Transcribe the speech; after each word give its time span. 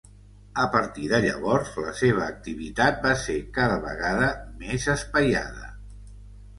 A 0.61 0.63
partir 0.75 1.03
de 1.11 1.19
llavors 1.25 1.69
la 1.83 1.93
seva 2.01 2.25
activitat 2.31 2.99
va 3.05 3.13
ser 3.27 3.39
cada 3.61 3.79
vegada 3.87 4.35
més 4.65 4.93
espaiada. 4.99 5.75